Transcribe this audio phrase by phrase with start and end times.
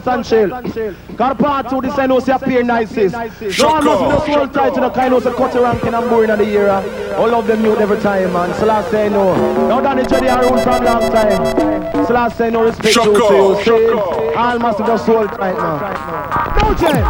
[0.00, 0.94] tight and chill.
[1.16, 3.14] Got part two, this I know say appear nicest.
[3.14, 6.38] No one must just hold tight to the kind of cut ranking and boring of
[6.38, 6.82] the era.
[7.16, 8.54] All of them new every time, man.
[8.58, 9.34] So last say no.
[9.68, 12.06] Now done it ready and rule from long time.
[12.06, 13.62] So last say no respect to you.
[13.64, 13.92] See?
[14.36, 15.80] All must just hold tight, man.
[16.62, 17.02] No, Jay.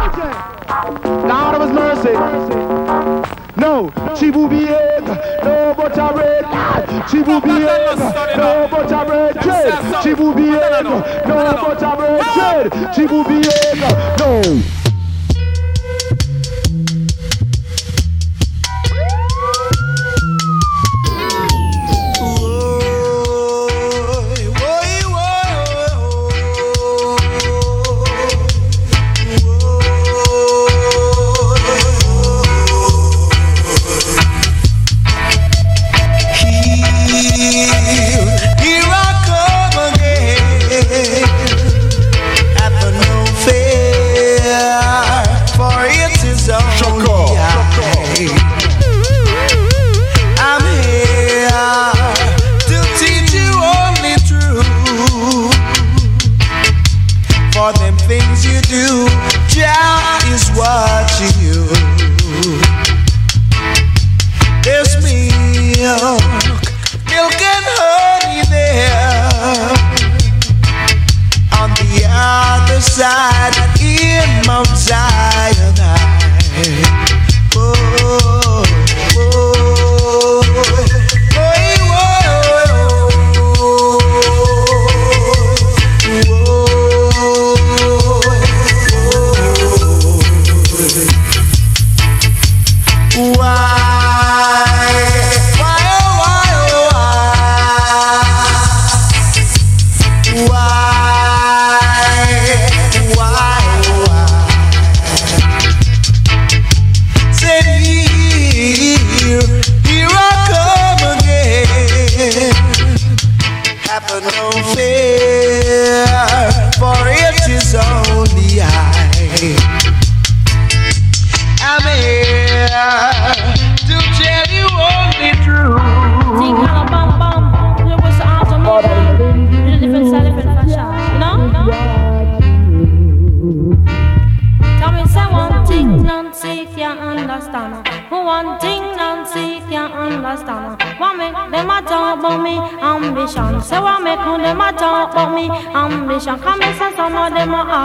[1.27, 3.32] God of his mercy.
[3.55, 6.43] No, Chibu behave, no but a red.
[7.07, 7.99] Chibu behave,
[8.37, 13.27] no but I a red trade Chibu behave, no but I a red trade Chibu
[13.27, 14.82] behave, no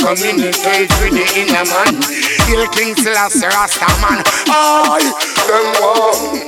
[0.00, 2.00] communicate with the inner man.
[2.48, 4.24] Kill King Selassie Rasta man.
[4.48, 5.04] I
[5.46, 6.40] them one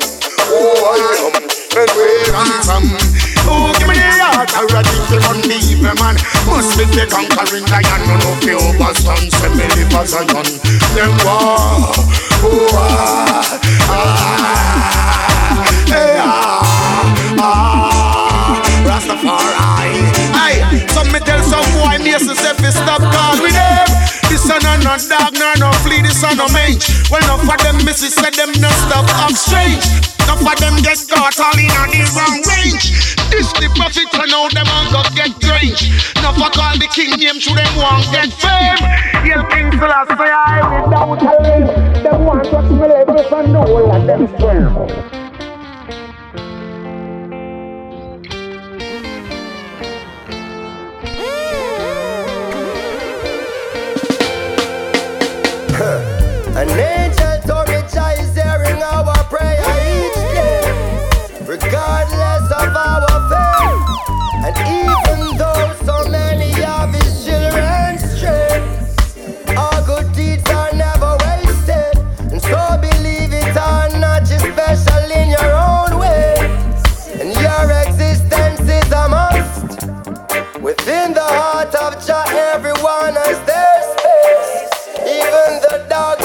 [0.48, 2.84] who I am and where I'm from.
[3.44, 6.16] Oh, give me the heart, I ready to run the evil man.
[6.48, 9.30] Must be the conquering lion, no no fear overstone.
[9.30, 10.48] Send me live as a gun.
[10.96, 11.92] Them one
[12.44, 14.61] Oh I am.
[24.92, 27.08] no dog, nor no flea, this on no mage.
[27.08, 29.84] Well, enough of them misses said them no stuff exchange.
[30.24, 33.16] Enough of them get caught all in on the wrong range.
[33.32, 36.12] This the profit, and now them and go get strange.
[36.20, 38.84] Now for call the king name, should them want get fame.
[39.24, 42.02] Yeah, King Selassie, I without him.
[42.02, 45.21] Them want to smell everything, no one of them swear.
[80.86, 84.98] In the heart of Jah, everyone has their space.
[84.98, 86.21] Even the dog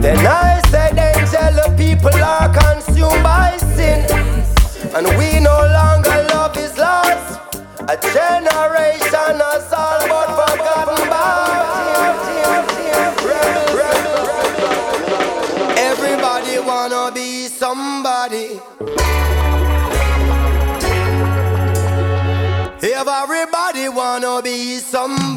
[0.00, 4.06] Then I said, Angel, people are consumed by sin.
[4.94, 7.40] And we no longer love is lost.
[7.82, 11.58] A generation has all but forgotten about
[15.76, 18.60] Everybody wanna be somebody.
[22.82, 25.27] Everybody wanna be somebody.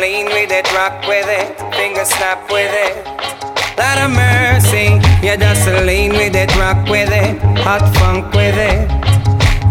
[0.00, 3.06] Lean with it, rock with it, finger snap with it.
[3.76, 8.90] Lot of mercy, just lean with it, rock with it, hot funk with it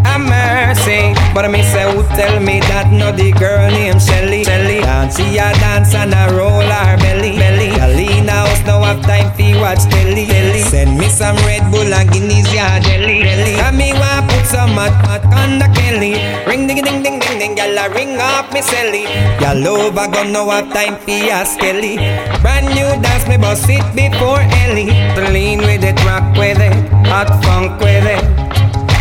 [0.05, 1.18] A mercy.
[1.33, 4.43] But me say, who tell me that no the girl named Shelly?
[4.43, 7.37] Shelly, and she a dance and a roll her belly.
[7.37, 10.25] Belly, Alina house now have time fi watch telly.
[10.25, 10.61] telly.
[10.61, 13.21] Send me some Red Bull and Guinness, yeah, jelly.
[13.21, 13.55] jelly.
[13.61, 16.17] And me want put some hot hot on the Kelly.
[16.49, 19.05] Ring ding ding ding ding ding, gyal a ring up me celly.
[19.39, 21.95] Gyal over gun now have time fi a skelly.
[22.41, 24.91] Brand new dance me bust it before Ellie.
[25.33, 26.73] Lean with it, rock with it,
[27.05, 28.48] hot funk with it.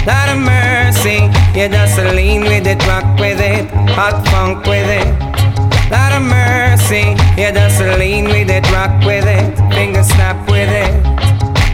[0.07, 1.19] Lot of mercy,
[1.59, 5.09] you just a lean with it, rock with it, hot funk with it.
[5.91, 10.71] Lot of mercy, you just a lean with it, rock with it, finger snap with
[10.71, 10.93] it.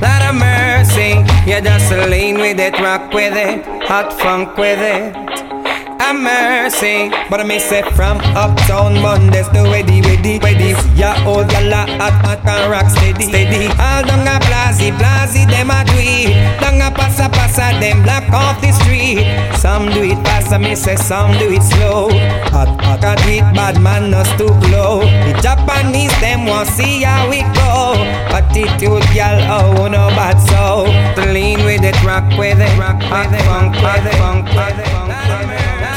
[0.01, 4.81] Lot of mercy, you just a lean with it, rock with it, hot funk with
[4.81, 5.54] it
[5.99, 7.11] have mercy.
[7.31, 10.75] But I may say from uptown Mondays to Weddy, Weddy, Weddy.
[10.97, 13.67] Yeah, oh, old gala at at and rock steady, steady.
[13.79, 16.61] All down a blazy, blazy, them a do it.
[16.61, 19.25] Down a passa, passa, them block off the street.
[19.59, 22.11] Some do it fast, I may say some do it slow.
[22.53, 25.01] Hot, hot, hot, it bad man, no stoop low.
[25.27, 27.95] The Japanese, them want see how we go.
[28.35, 30.87] Attitude, y'all, oh, no bad so.
[31.21, 34.79] To lean with it, rock with it, rock with it, funk with it, funk with
[34.79, 35.94] it.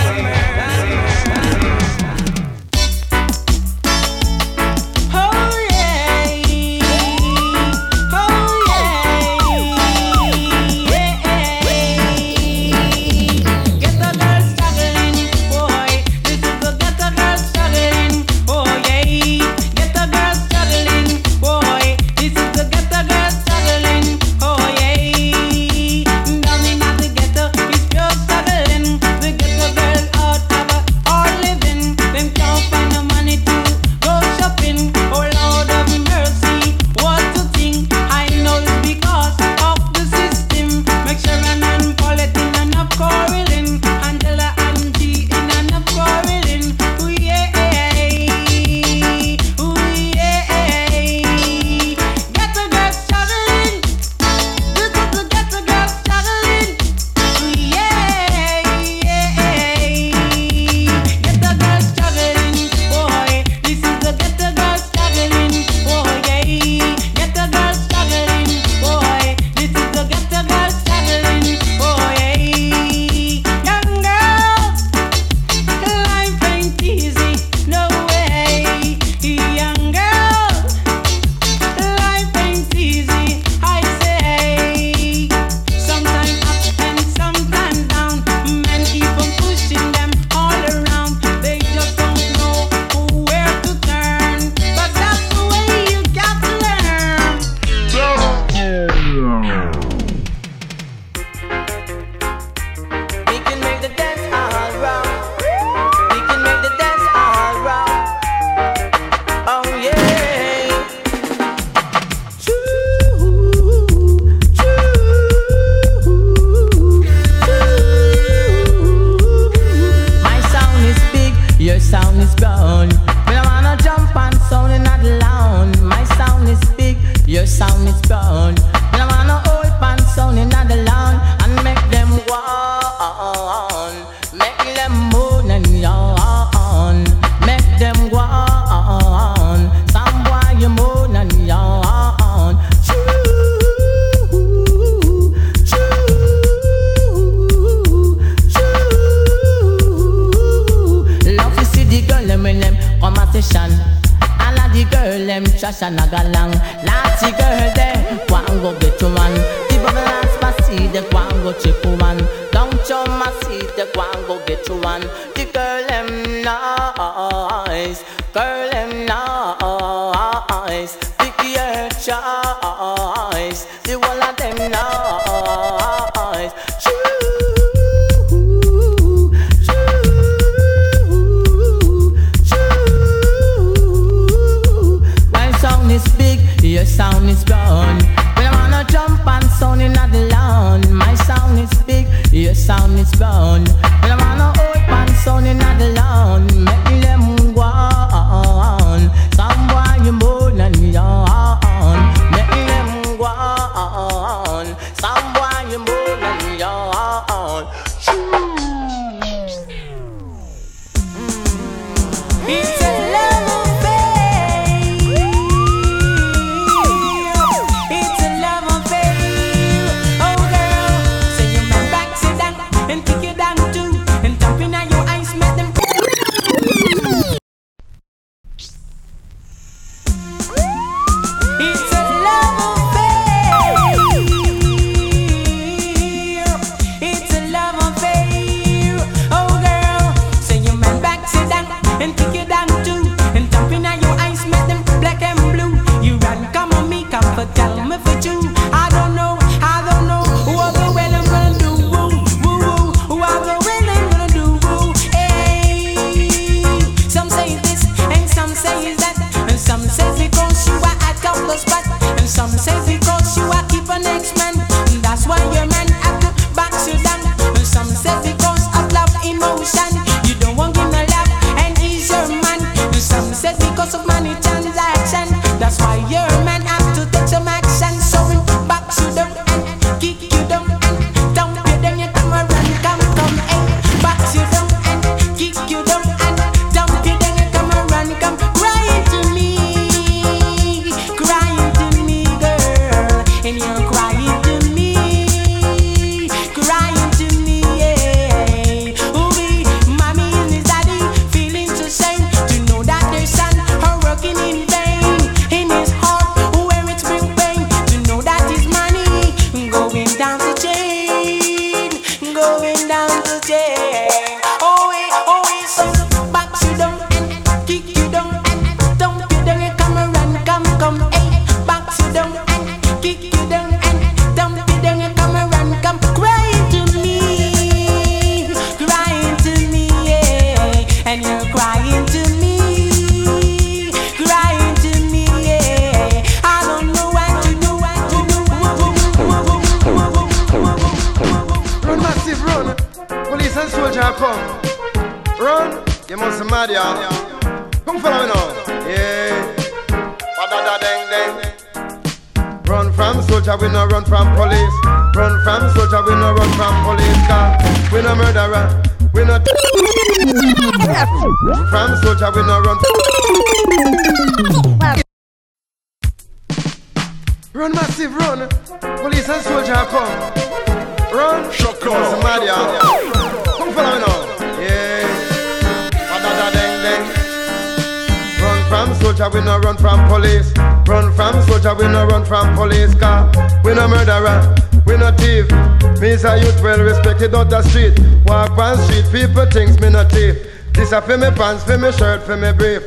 [391.02, 392.84] For me pants, for me shirt, for me brief.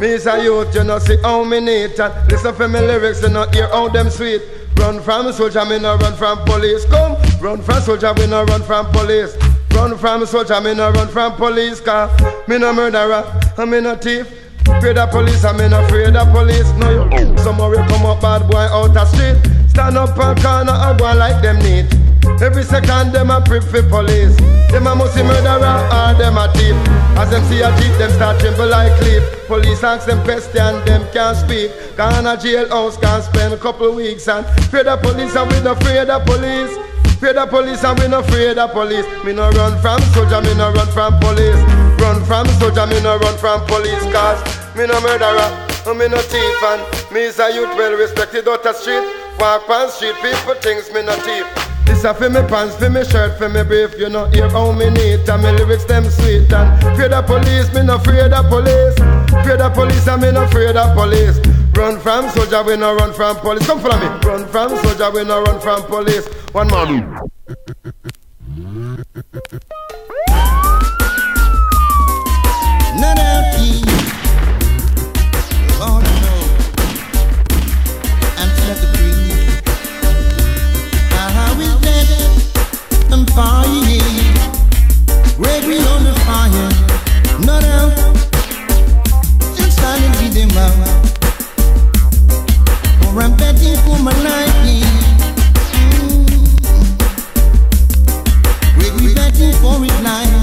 [0.00, 3.22] Me is a youth, you know, see how me need and listen for me lyrics,
[3.22, 4.42] you know, hear how them sweet.
[4.76, 6.84] Run from a soldier, me no run from police.
[6.84, 9.36] Come, run from soldier, we no run from police.
[9.72, 11.80] Run from a soldier, me no run from police.
[11.80, 12.10] Car
[12.46, 13.24] me no murderer,
[13.56, 14.30] and me no thief.
[14.68, 16.70] Afraid of police, I me no afraid of police.
[16.74, 19.36] No, you somewhere come up bad boy out the street.
[19.70, 21.97] Stand up a corner, I go like them neat.
[22.40, 24.36] Every second them a prep for police.
[24.70, 26.76] Them a musty murderer or them a thief.
[27.16, 29.22] As them see a jeep, them start tremble like leaf.
[29.46, 31.72] Police ask them question, them can't speak.
[31.96, 35.72] Gone a jailhouse, can't spend a couple weeks and fear the police and we no
[35.72, 36.70] afraid the police.
[37.18, 39.06] Fear the police and we no afraid the police.
[39.24, 41.58] Me no run from soldier, me no run from police.
[41.98, 44.04] Run from soldier, me no run from police.
[44.14, 44.38] Cause
[44.76, 45.50] me no murderer,
[45.88, 49.02] and me no thief and me is a youth well respected out the street.
[49.40, 51.67] Walk on street, people things me no thief.
[51.88, 53.98] This a for me pants, for me shirt, for me brief.
[53.98, 56.52] You know hear how me neat and me lyrics them sweet.
[56.52, 58.94] And fear the police, me no afraid of police.
[59.44, 61.40] Fear the police and me no afraid of police.
[61.74, 63.66] Run from soldier, we no run from police.
[63.66, 64.06] Come follow me.
[64.20, 66.26] Run from soldier, we no run from police.
[66.52, 66.86] One more.
[73.00, 73.87] Not out
[83.38, 83.70] fire.
[85.38, 86.70] Ready on the fire.
[87.46, 87.94] Not out.
[89.56, 90.74] Just standing with them out.
[93.04, 94.56] Or I'm betting for my life.
[95.72, 96.26] Mm.
[98.80, 100.34] Ready betting for it life.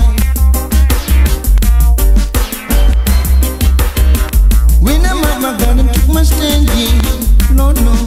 [4.81, 7.57] When I'm at my and took my stand, yeah.
[7.57, 8.04] Lord, no.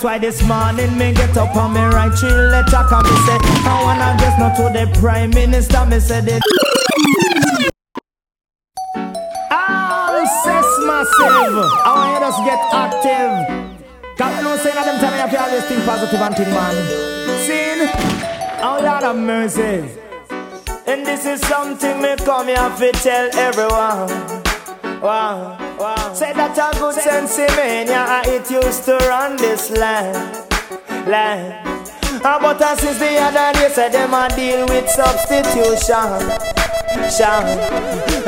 [0.00, 3.36] That's why this morning me get up on me right three letter Come me say
[3.68, 5.84] I wanna just not to the prime minister.
[5.84, 6.40] Me say the
[9.52, 11.68] All says massive.
[11.84, 14.16] I want you get active.
[14.16, 16.48] Cause you know saying that them time you have to always think positive and think
[16.48, 16.76] man.
[17.44, 17.90] Sin.
[18.64, 19.84] Oh Lord of mercy.
[20.86, 24.40] And this is something me come here to tell everyone.
[25.02, 25.49] Wow,
[26.20, 30.36] Say that a good sense in yeah, it used to run this land,
[31.08, 31.64] land.
[32.22, 36.20] Uh, but uh, since the other day, say them a deal with substitution,
[37.08, 37.48] shan.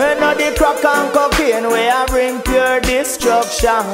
[0.01, 3.84] And now the crack and cocaine, we a bring pure destruction,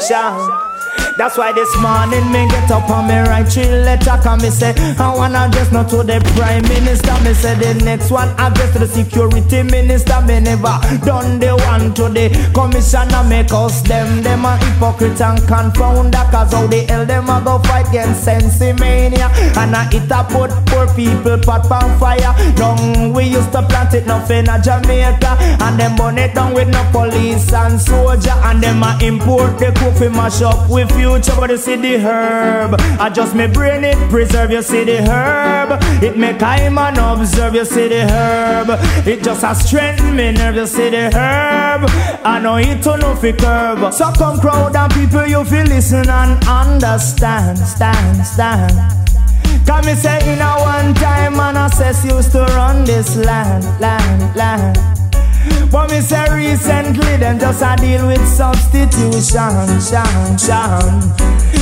[0.00, 0.73] shan.
[1.16, 4.74] That's why this morning me get up on me right three letter Come me say
[4.98, 7.14] I wanna address not to the prime minister.
[7.22, 10.20] Me say the next one address to the security minister.
[10.22, 10.74] Me never
[11.06, 13.22] done the one to the commissioner.
[13.28, 17.58] Make us them them a hypocrite and confounder Cause how the hell them a go
[17.60, 20.50] fight against sensimilla And I it a put
[20.84, 25.78] poor people pot on fire Down we used to plant it nothing in Jamaica And
[25.78, 30.08] them burn it down with no police and soldier And them a import the coffee
[30.08, 32.74] mash up with future, but you see the herb.
[33.00, 35.78] I just me brain it, preserve you see the herb.
[36.02, 38.68] It make I man observe you see the herb.
[39.06, 41.88] It just a strengthen me nerve you see the herb.
[42.24, 43.92] I know it to no fi curb.
[43.92, 49.03] So come crowd and people you feel listen and understand, stand, stand.
[49.66, 54.36] Come me say in a one time man assess used to run this land, land,
[54.36, 54.78] land.
[55.70, 61.02] But me say recently them just a deal with substitution, shan, shan.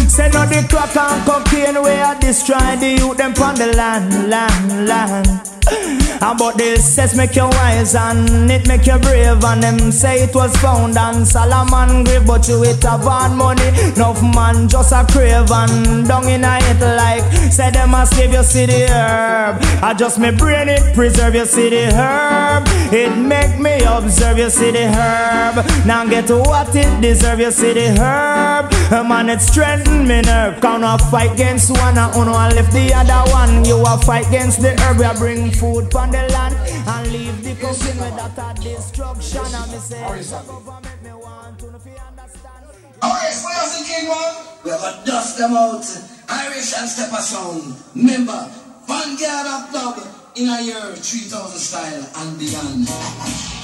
[0.08, 4.28] Say no the crack and cocaine where I destroy the youth them on the land,
[4.28, 5.51] land, land.
[5.68, 9.42] And but this says make you wise and it make you brave.
[9.44, 13.68] And them say it was found on Solomon grave But you it have on money.
[13.96, 18.32] Enough man just a crave and down in a it like Say them a slave
[18.32, 19.58] you see the herb.
[19.82, 22.64] I just me brain it preserve you see the herb.
[22.92, 25.86] It make me observe you see the herb.
[25.86, 28.70] Now get what it deserve you see the herb.
[29.06, 30.60] Man it strengthen me nerve.
[30.60, 34.78] Can't fight against one and uno left the other one You a fight against the
[34.80, 39.44] herb We bring food on the land and leave the cooking with that a destruction.
[39.44, 42.64] And me say, the government me want to know if you understand.
[43.02, 44.34] Alright, Squares and King One,
[44.64, 45.84] we have a dust them out.
[46.28, 47.74] Iration Steppas sound.
[47.94, 48.50] Remember,
[48.86, 49.98] Vanguard of Dub
[50.36, 52.88] in a year 3000 style and beyond.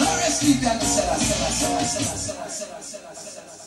[0.01, 3.59] Alright, keep on the cellar, cellar, cellar, cellar, cellar, cellar, cellar, cellar.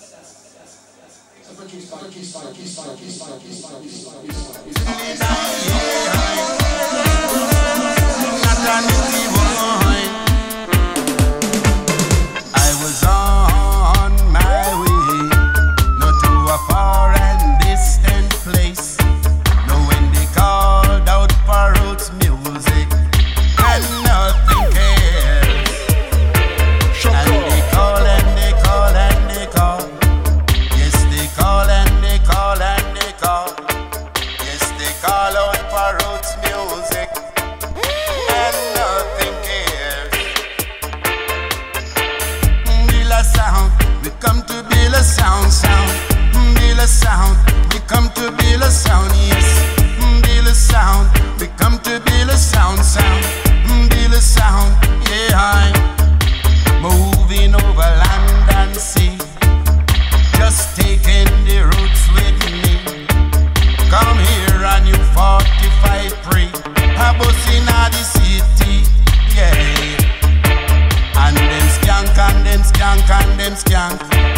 [1.61, 6.60] Kiss, kiss, kiss, kiss, kiss, kiss, kiss, kiss, kiss, kiss,
[8.63, 9.20] running
[48.71, 49.47] sound, yes.
[49.99, 51.09] Mm, build a sound,
[51.39, 53.23] we come to build a sound, sound.
[53.67, 54.71] Mm, build a sound,
[55.11, 55.35] yeah.
[55.35, 59.17] I'm moving over land and sea,
[60.39, 63.05] just taking the roots with me.
[63.91, 66.45] Come here and you 45 pre,
[66.95, 68.87] a bus in the city,
[69.35, 69.51] yeah.
[71.19, 74.30] And them skank and them skank and them skank.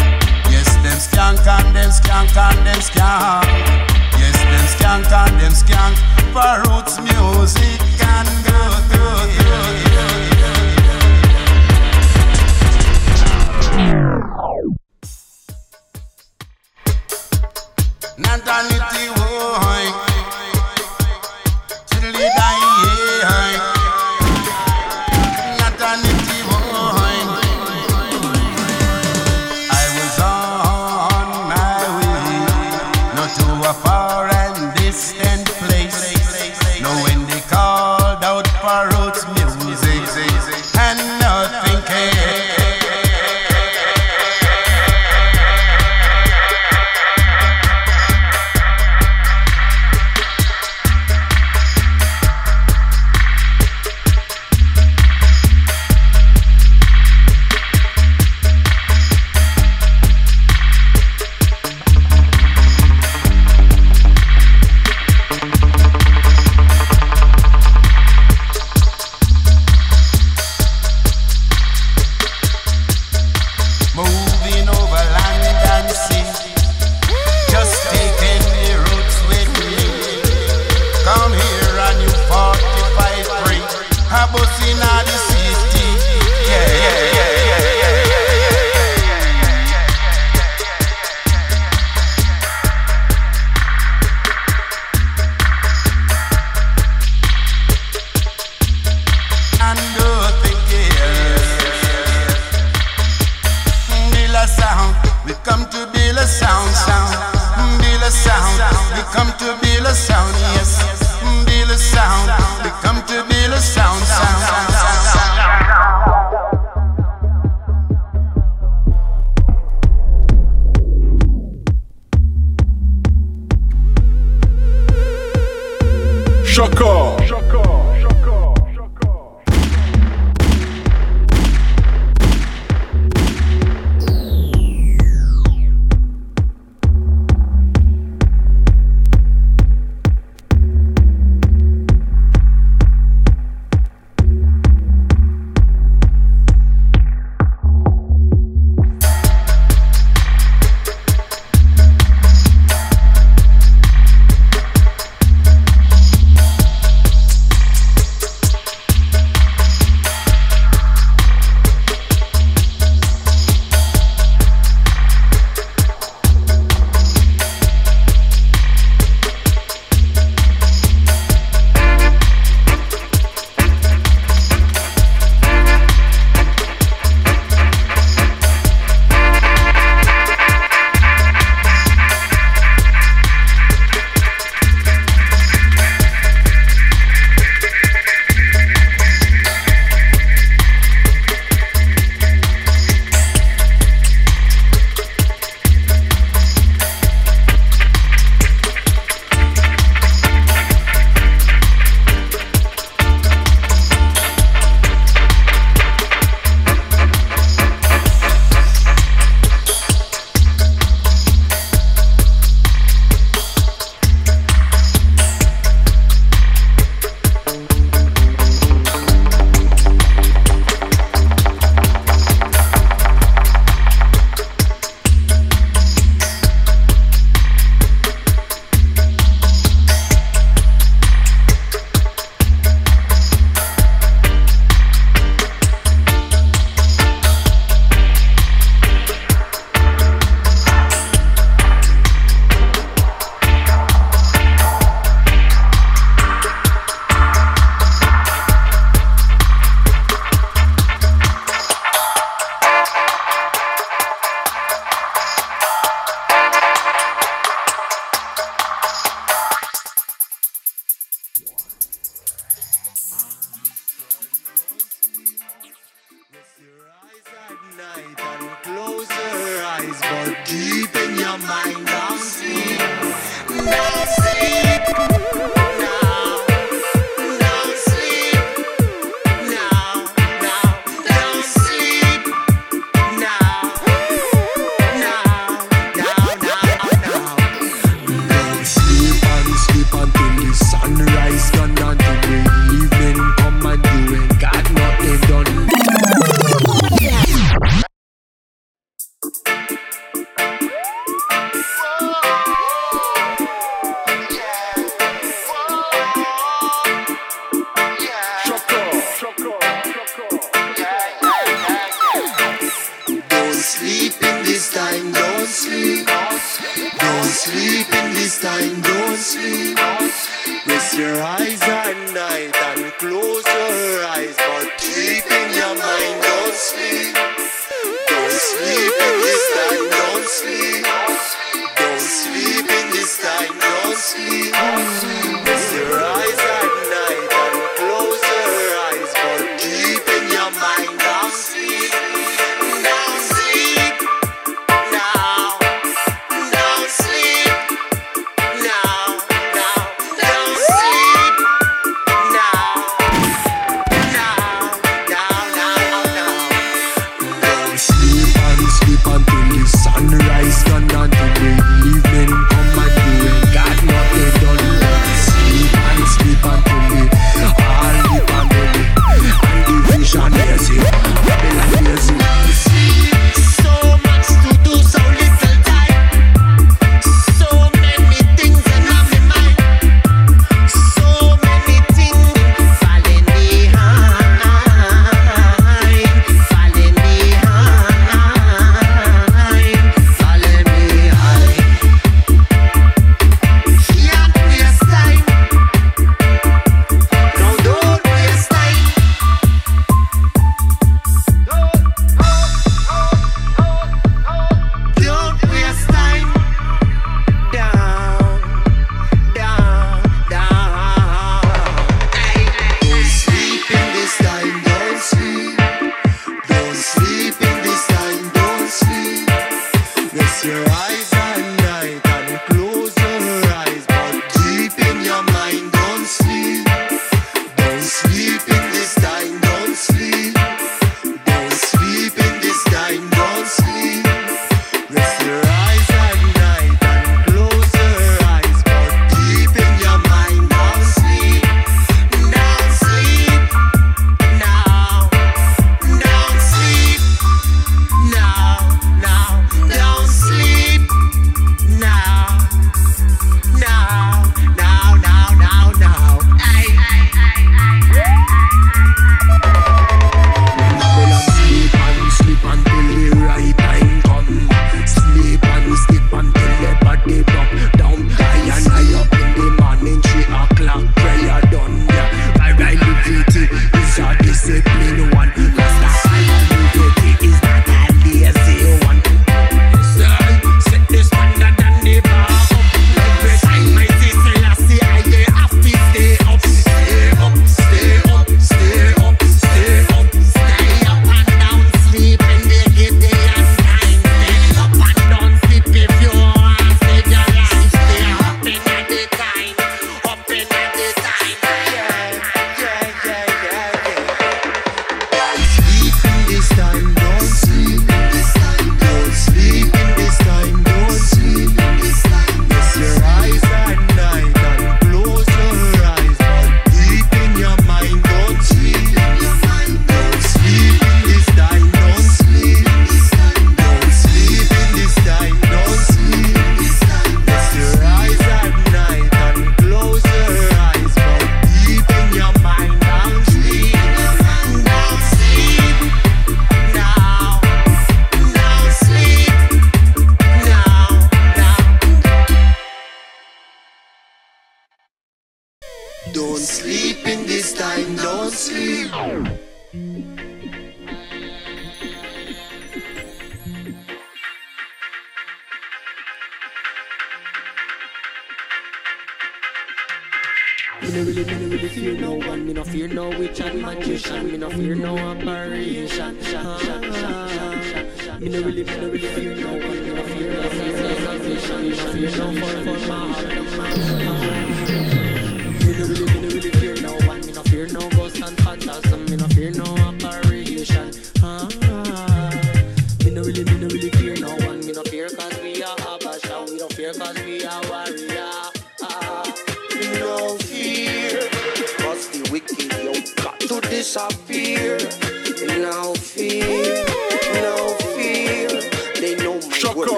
[1.04, 3.44] Skank and them skank and them skank.
[4.18, 5.96] Yes, them skank and them skank.
[6.32, 8.58] For roots music and go,
[8.90, 9.04] go,
[9.38, 9.58] go,
[18.16, 18.73] Natality, boy.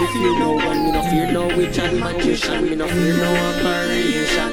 [0.00, 3.30] me fear no one, me no fear no witch and magician, me no fear no
[3.48, 4.50] operation.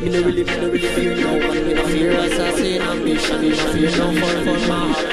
[0.00, 3.48] Me no really, me no really fear no one, me no fear assassin ambition, me
[3.50, 5.08] no fear no fall for my heart.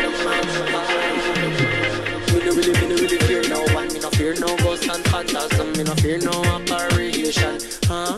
[2.34, 5.04] Me no really, me no really fear no one, me no fear no ghost and
[5.06, 7.58] phantasm, me no fear no operation.
[7.90, 8.16] Ah,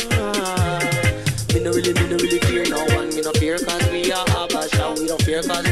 [1.54, 4.26] me no really, me no really fear no one, me no fear 'cause we are
[4.28, 5.71] Abasha, we don't fear 'cause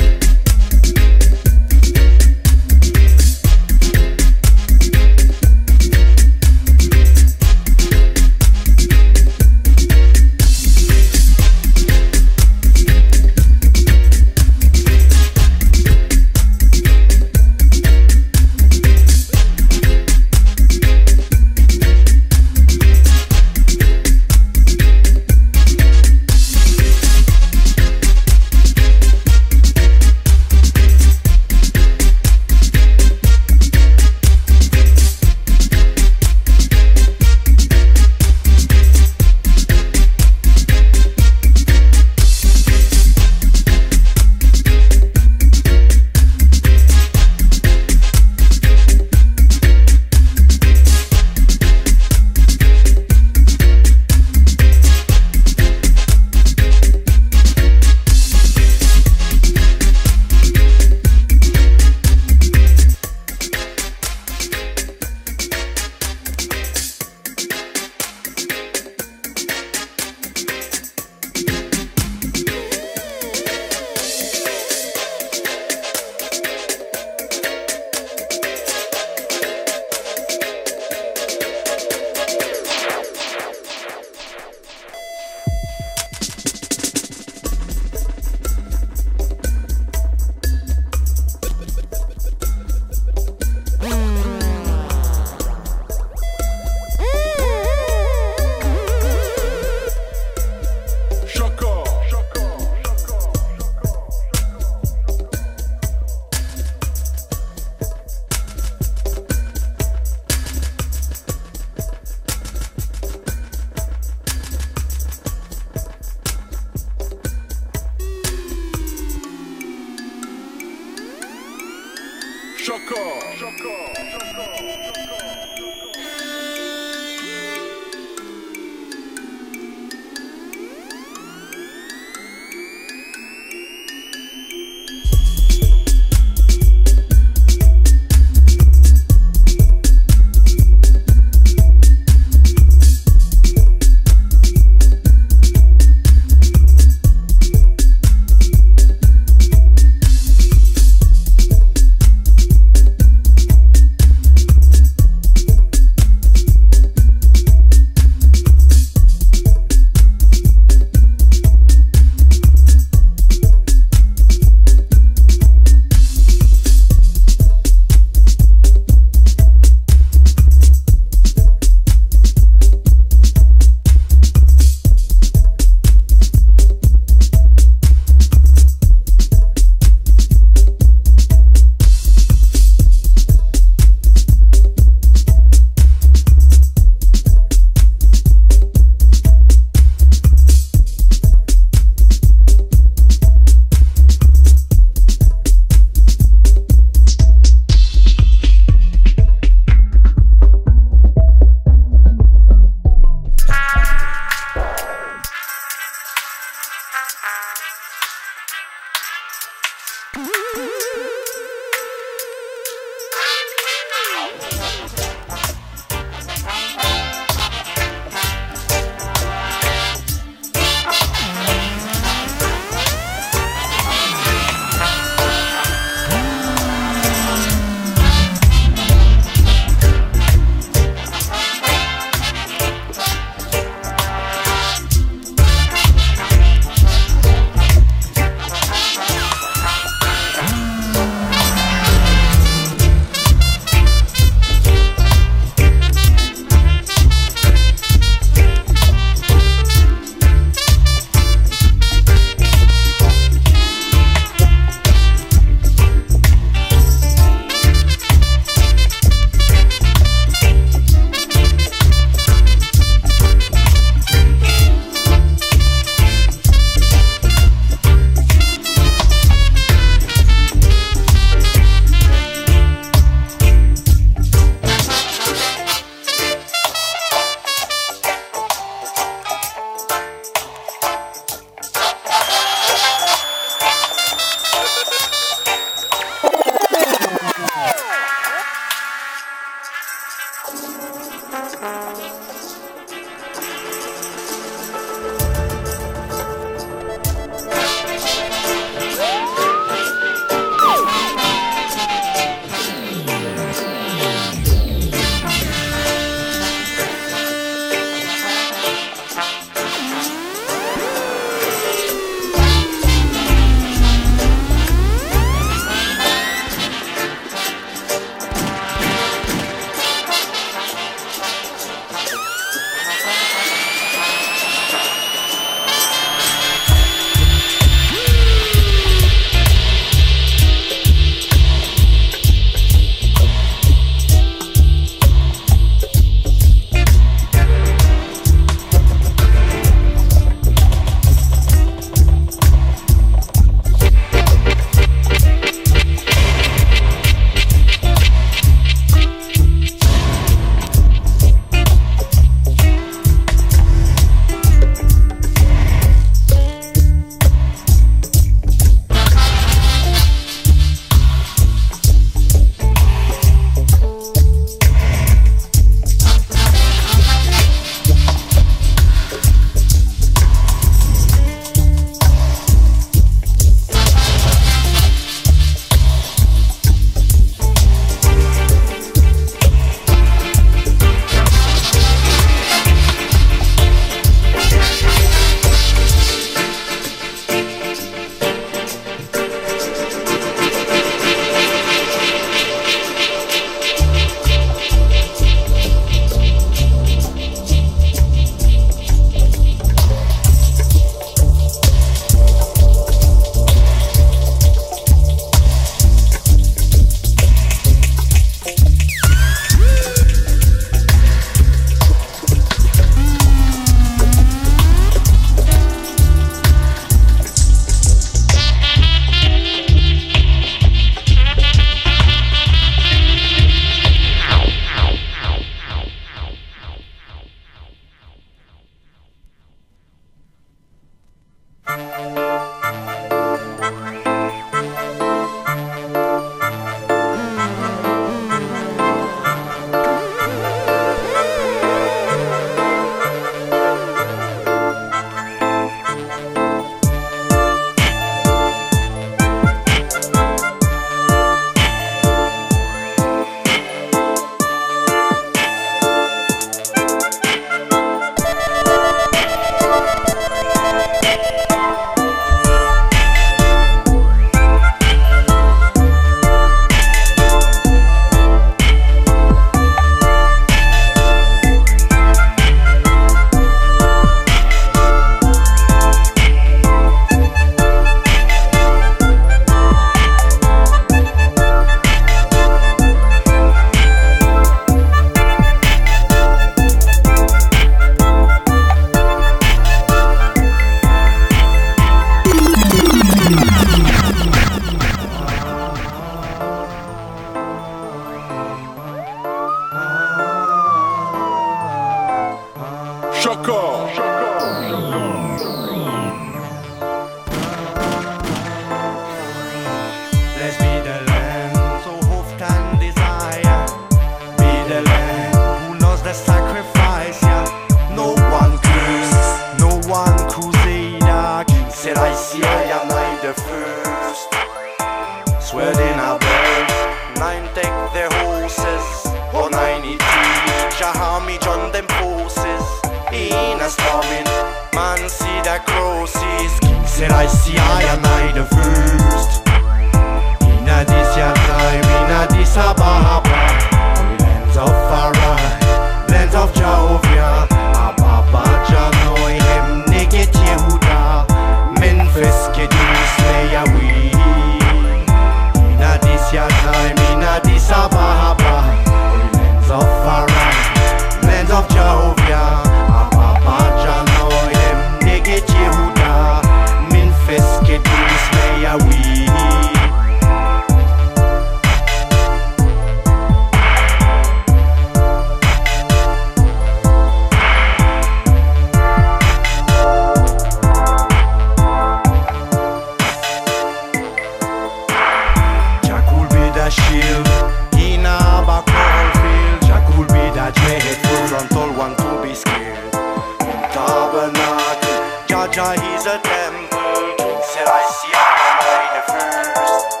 [596.08, 596.78] a temple.
[597.20, 600.00] King Selassie I the first.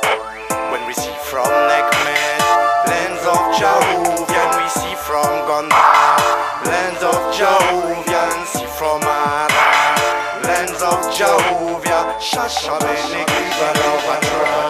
[0.72, 2.40] When we see from Nekmet
[2.88, 6.16] Lands of Jehovian We see from Gondar.
[6.64, 9.52] Lands of Jehovian See from Ara
[10.48, 14.67] Lands of Jehovia Shasha Benegri Balavatra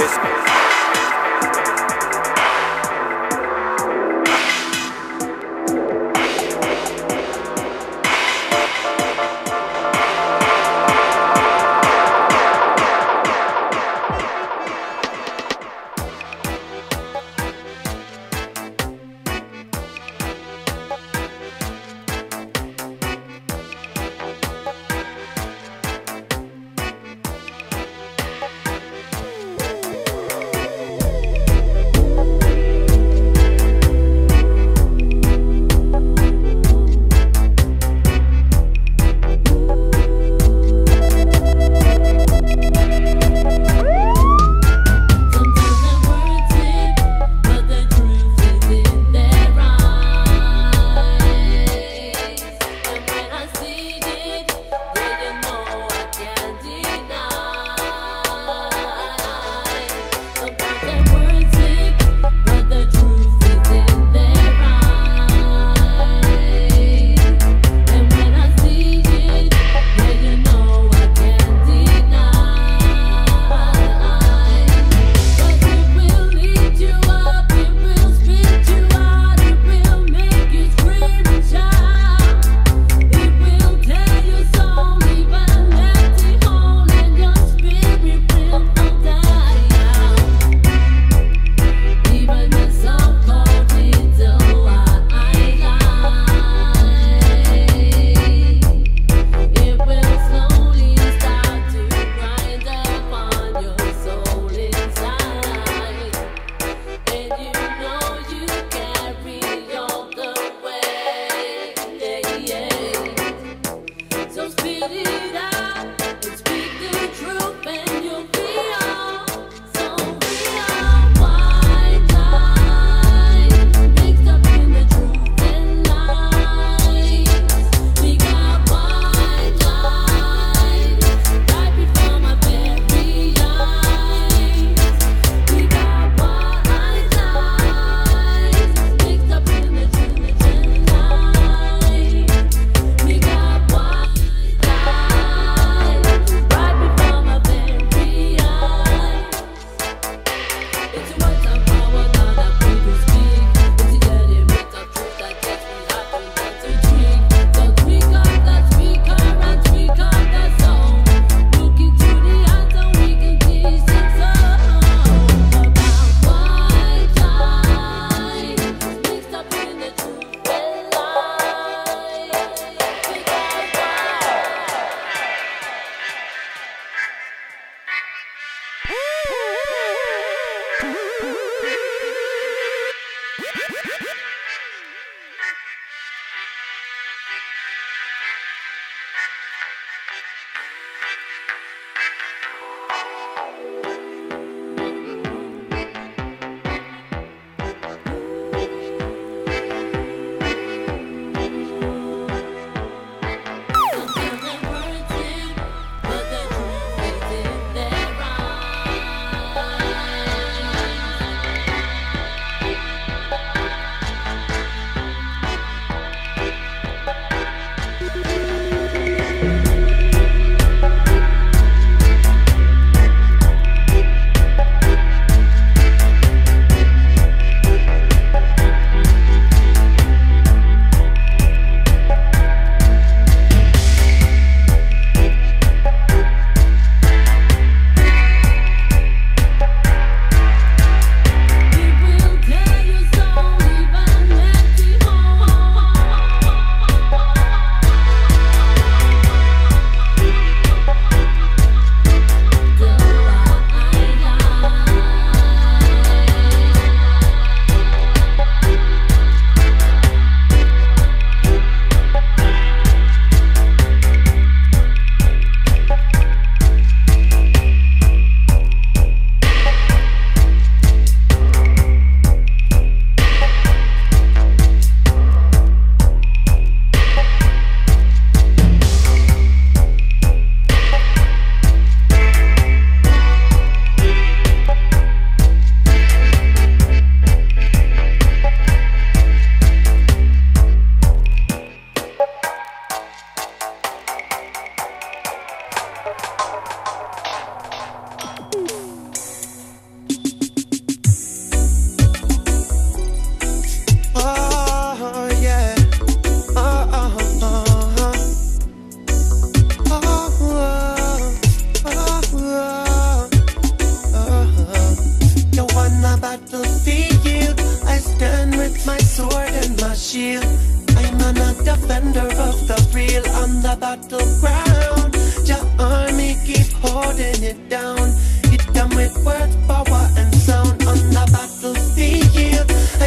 [0.00, 0.39] Chris.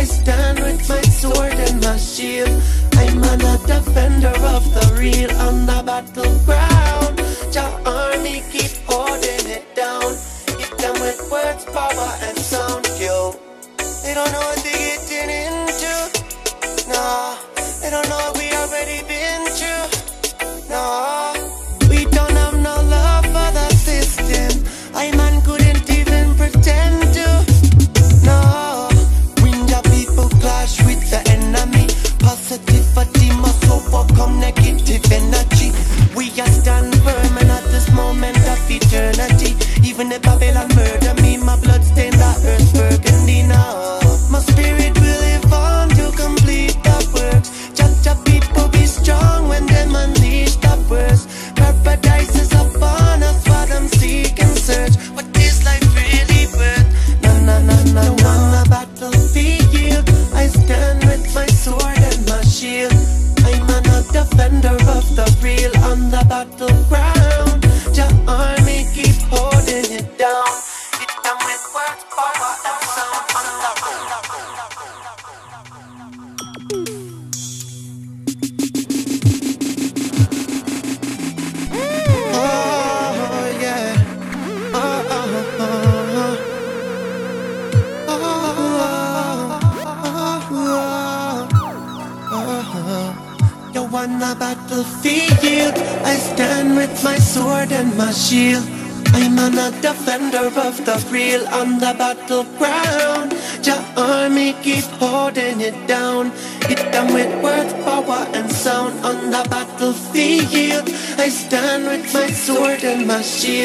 [0.03, 2.61] I stand with my sword and my shield.
[2.97, 6.42] I'm an defender of the real on the battlefield.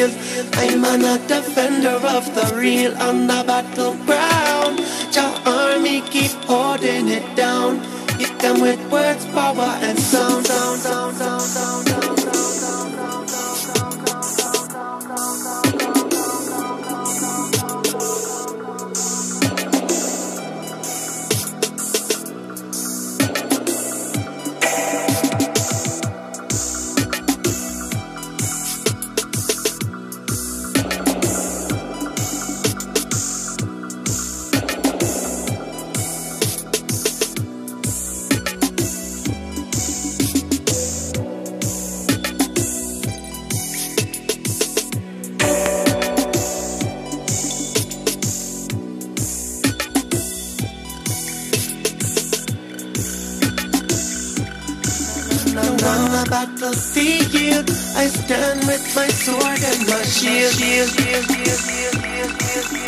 [0.01, 4.18] I'm an defender of the real on the battleground.
[55.79, 57.59] and I'm about to see you.
[57.95, 60.53] I stand with my sword and my shield.
[60.53, 62.78] shield, shield, shield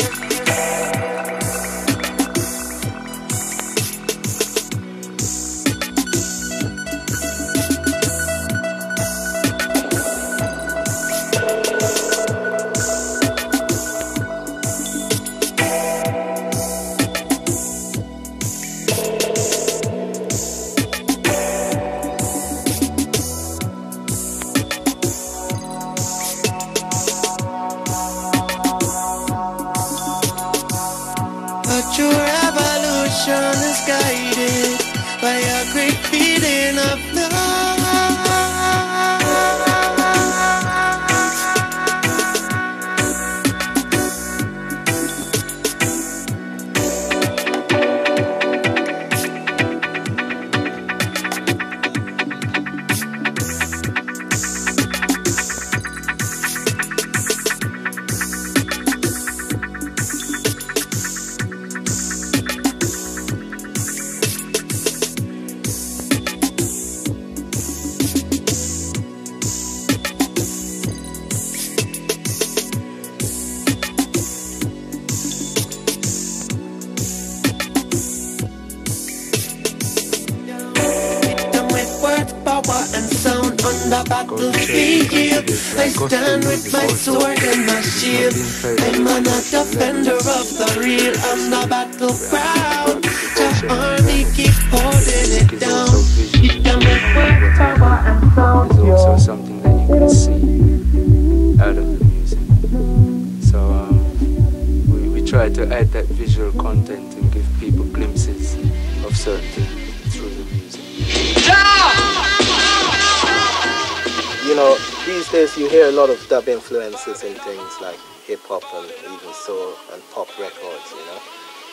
[115.91, 120.29] a lot of dub influences in things like hip hop and even soul and pop
[120.39, 121.19] records, you know.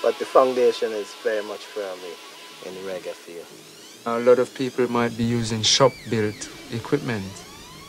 [0.02, 2.14] But the foundation is very much firmly
[2.66, 3.46] in reggae feel.
[4.12, 7.30] A lot of people might be using shop-built equipment,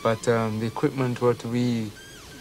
[0.04, 1.90] but um, the equipment what we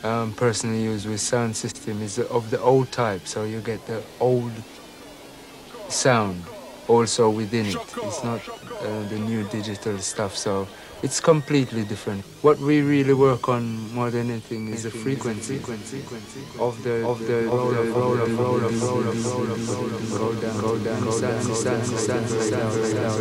[0.04, 4.04] um, personally use with sound system is of the old type, so you get the
[4.20, 4.52] old
[5.88, 6.44] sound
[6.88, 7.78] also within it.
[8.04, 10.68] It's not uh, the new digital stuff, so
[11.02, 12.24] it's completely different.
[12.42, 15.56] What we really work on more than anything is the frequency
[16.60, 19.90] of the of the of of of of of